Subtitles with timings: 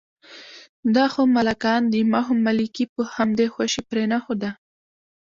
[0.95, 4.51] دا خو ملکان دي، ما خو ملکي په همدې خوشې پرېنښوده.